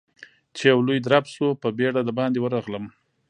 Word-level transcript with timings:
چې 0.55 0.63
يو 0.71 0.79
لوی 0.87 0.99
درب 1.05 1.25
شو، 1.33 1.47
په 1.61 1.67
بيړه 1.77 2.01
د 2.03 2.09
باندې 2.19 2.39
ورغلم. 2.41 2.85